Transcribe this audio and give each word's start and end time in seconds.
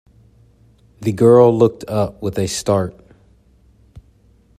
The 1.01 1.11
girl 1.11 1.55
looked 1.55 1.85
up 1.87 2.23
with 2.23 2.39
a 2.39 2.47
start. 2.47 2.99